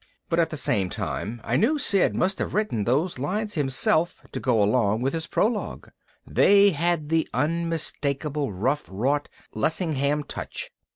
[0.29, 4.39] But at the same time I knew Sid must have written those lines himself to
[4.39, 5.91] go along with his prologue.
[6.25, 10.71] They had the unmistakable rough wrought Lessingham touch.